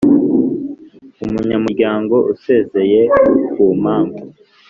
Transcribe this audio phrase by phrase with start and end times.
[1.25, 3.01] Umunyamuryango usezeye
[3.51, 4.21] ku mpamvu